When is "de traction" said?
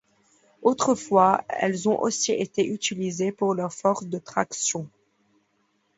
4.07-4.89